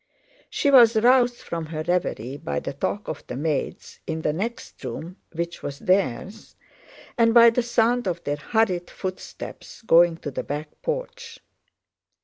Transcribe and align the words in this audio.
She 0.49 0.71
was 0.71 0.95
roused 0.97 1.35
from 1.43 1.67
her 1.67 1.83
reverie 1.83 2.35
by 2.35 2.59
the 2.59 2.73
talk 2.73 3.07
of 3.07 3.23
the 3.27 3.35
maids 3.35 3.99
in 4.07 4.23
the 4.23 4.33
next 4.33 4.83
room 4.83 5.17
(which 5.31 5.61
was 5.61 5.77
theirs) 5.77 6.55
and 7.19 7.35
by 7.35 7.51
the 7.51 7.61
sound 7.61 8.07
of 8.07 8.23
their 8.23 8.37
hurried 8.37 8.89
footsteps 8.89 9.83
going 9.83 10.17
to 10.17 10.31
the 10.31 10.41
back 10.43 10.81
porch. 10.81 11.37